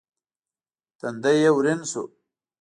تندی 0.99 1.35
يې 1.43 1.49
ورين 1.55 1.79
شو. 1.89 2.03